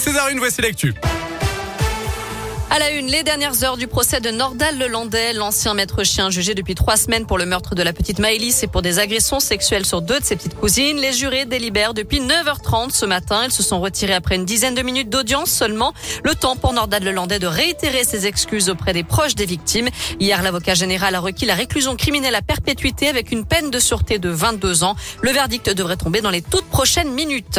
[0.00, 0.94] Césarine, voici l'actu.
[2.72, 6.54] À la une, les dernières heures du procès de Nordal Lelandais, l'ancien maître chien jugé
[6.54, 9.84] depuis trois semaines pour le meurtre de la petite Maëlys et pour des agressions sexuelles
[9.84, 10.96] sur deux de ses petites cousines.
[10.98, 13.42] Les jurés délibèrent depuis 9h30 ce matin.
[13.44, 15.94] Ils se sont retirés après une dizaine de minutes d'audience seulement.
[16.22, 19.88] Le temps pour Nordal Lelandais de réitérer ses excuses auprès des proches des victimes.
[20.20, 24.20] Hier, l'avocat général a requis la réclusion criminelle à perpétuité avec une peine de sûreté
[24.20, 24.94] de 22 ans.
[25.22, 27.58] Le verdict devrait tomber dans les toutes prochaines minutes.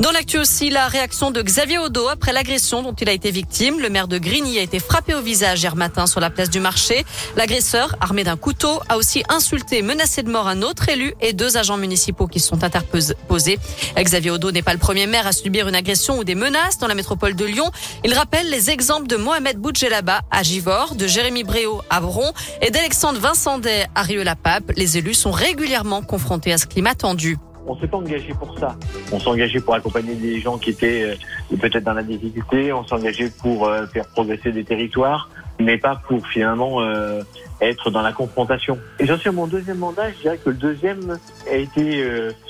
[0.00, 3.80] Dans l'actu aussi, la réaction de Xavier Odo après l'agression dont il a été victime.
[3.80, 4.16] Le maire de
[4.46, 7.04] A été frappé au visage hier matin sur la place du marché.
[7.36, 11.56] L'agresseur, armé d'un couteau, a aussi insulté, menacé de mort un autre élu et deux
[11.56, 13.58] agents municipaux qui sont interposés.
[13.98, 16.86] Xavier Odo n'est pas le premier maire à subir une agression ou des menaces dans
[16.86, 17.70] la métropole de Lyon.
[18.04, 22.70] Il rappelle les exemples de Mohamed Boudjelaba à Givors, de Jérémy Bréau à Bron et
[22.70, 24.72] d'Alexandre Vincendet à Rieux-la-Pape.
[24.76, 28.76] Les élus sont régulièrement confrontés à ce climat tendu on s'est pas engagé pour ça.
[29.12, 32.72] On s'est engagé pour accompagner des gens qui étaient euh, peut-être dans la difficulté.
[32.72, 37.22] On s'est engagé pour euh, faire progresser des territoires, mais pas pour finalement euh,
[37.60, 38.78] être dans la confrontation.
[39.00, 40.10] Et j'en suis à mon deuxième mandat.
[40.12, 41.18] Je dirais que le deuxième
[41.50, 42.04] a été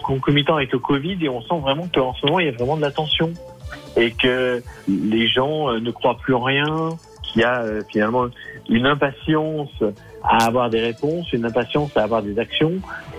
[0.04, 2.76] concomitant avec le Covid et on sent vraiment qu'en ce moment il y a vraiment
[2.76, 3.32] de la tension
[3.96, 6.90] et que les gens ne croient plus en rien,
[7.22, 8.26] qu'il y a finalement
[8.68, 9.70] une impatience
[10.24, 12.72] à avoir des réponses, une impatience à avoir des actions.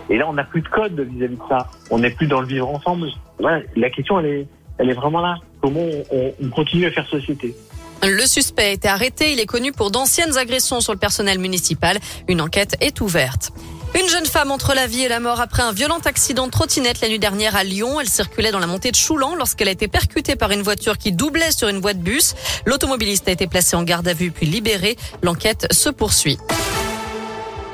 [0.10, 1.70] Et là, on n'a plus de code vis-à-vis de ça.
[1.90, 3.10] On n'est plus dans le vivre ensemble.
[3.40, 5.38] La question, elle est, elle est vraiment là.
[5.62, 7.56] Comment on, on continue à faire société
[8.04, 9.34] le suspect a été arrêté.
[9.34, 11.98] Il est connu pour d'anciennes agressions sur le personnel municipal.
[12.28, 13.52] Une enquête est ouverte.
[14.00, 17.02] Une jeune femme entre la vie et la mort après un violent accident de trottinette
[17.02, 18.00] la nuit dernière à Lyon.
[18.00, 21.12] Elle circulait dans la montée de Choulan lorsqu'elle a été percutée par une voiture qui
[21.12, 22.36] doublait sur une voie de bus.
[22.66, 24.98] L'automobiliste a été placé en garde à vue puis libéré.
[25.24, 26.38] L'enquête se poursuit.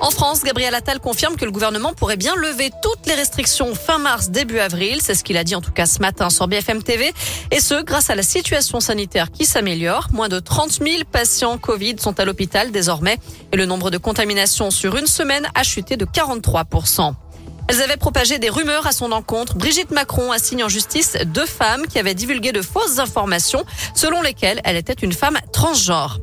[0.04, 4.00] En France, Gabriel Attal confirme que le gouvernement pourrait bien lever toutes les restrictions fin
[4.00, 5.00] mars, début avril.
[5.02, 7.14] C'est ce qu'il a dit en tout cas ce matin sur BFM TV.
[7.52, 10.10] Et ce, grâce à la situation sanitaire qui s'améliore.
[10.12, 13.18] Moins de 30 000 patients Covid sont à l'hôpital désormais.
[13.54, 16.66] Et le nombre de contaminations sur une semaine a chuté de 43
[17.70, 19.56] elles avaient propagé des rumeurs à son encontre.
[19.56, 23.64] Brigitte Macron assigne en justice deux femmes qui avaient divulgué de fausses informations
[23.96, 26.20] selon lesquelles elle était une femme transgenre.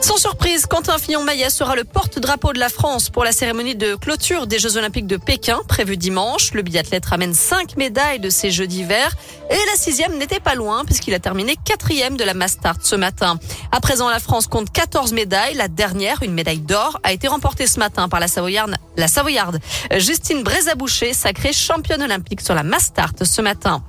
[0.00, 4.46] Sans surprise, Quentin Fillon-Maillet sera le porte-drapeau de la France pour la cérémonie de clôture
[4.46, 6.52] des Jeux Olympiques de Pékin, prévue dimanche.
[6.52, 9.16] Le biathlète ramène cinq médailles de ces Jeux d'hiver.
[9.50, 13.38] Et la sixième n'était pas loin puisqu'il a terminé quatrième de la Mastart ce matin.
[13.72, 15.54] À présent, la France compte 14 médailles.
[15.54, 19.60] La dernière, une médaille d'or, a été remportée ce matin par la Savoyarde, la Savoyarde
[19.96, 23.82] Justine Brézaboucher, sacrée championne olympique sur la Mastart ce matin.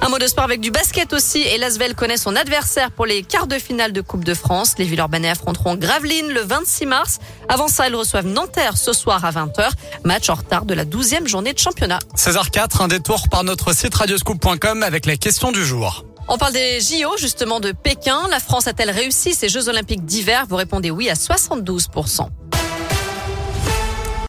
[0.00, 1.40] Un mot de sport avec du basket aussi.
[1.40, 4.74] Et Lasvel connaît son adversaire pour les quarts de finale de Coupe de France.
[4.78, 7.18] Les Villeurbanais affronteront Gravelines le 26 mars.
[7.48, 9.70] Avant ça, ils reçoivent Nanterre ce soir à 20h.
[10.04, 11.98] Match en retard de la 12e journée de championnat.
[12.16, 16.04] 16h04, un détour par notre site radioscoop.com avec la question du jour.
[16.30, 18.20] On parle des JO justement de Pékin.
[18.30, 20.44] La France a-t-elle réussi ses Jeux Olympiques d'hiver?
[20.48, 22.28] Vous répondez oui à 72%.